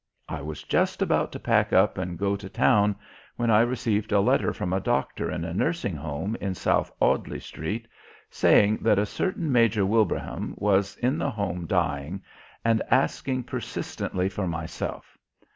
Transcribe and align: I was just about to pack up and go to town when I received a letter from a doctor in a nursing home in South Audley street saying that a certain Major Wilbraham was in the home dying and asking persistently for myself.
I 0.27 0.41
was 0.41 0.63
just 0.63 1.03
about 1.03 1.31
to 1.31 1.39
pack 1.39 1.71
up 1.71 1.99
and 1.99 2.17
go 2.17 2.35
to 2.35 2.49
town 2.49 2.95
when 3.35 3.51
I 3.51 3.61
received 3.61 4.11
a 4.11 4.19
letter 4.19 4.51
from 4.51 4.73
a 4.73 4.79
doctor 4.79 5.29
in 5.29 5.45
a 5.45 5.53
nursing 5.53 5.95
home 5.95 6.35
in 6.41 6.55
South 6.55 6.91
Audley 6.99 7.39
street 7.39 7.87
saying 8.31 8.77
that 8.79 8.97
a 8.97 9.05
certain 9.05 9.51
Major 9.51 9.85
Wilbraham 9.85 10.55
was 10.57 10.95
in 10.95 11.19
the 11.19 11.29
home 11.29 11.67
dying 11.67 12.23
and 12.65 12.81
asking 12.89 13.43
persistently 13.43 14.27
for 14.27 14.47
myself. 14.47 15.19